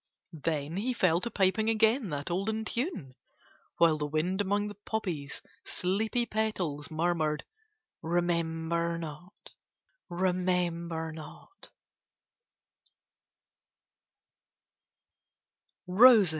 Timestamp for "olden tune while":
2.31-3.99